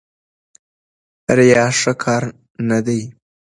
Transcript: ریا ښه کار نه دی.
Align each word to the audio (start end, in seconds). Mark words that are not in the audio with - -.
ریا 1.37 1.65
ښه 1.79 1.93
کار 2.03 2.23
نه 2.69 2.79
دی. 2.85 3.01